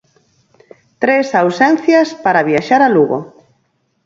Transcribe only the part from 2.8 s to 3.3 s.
a Lugo.